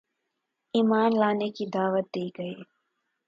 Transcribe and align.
ایمان 0.73 1.11
لانے 1.19 1.49
کی 1.55 1.65
دعوت 1.73 2.05
دی 2.15 2.25
گئی 2.37 2.53
ہے 2.53 2.63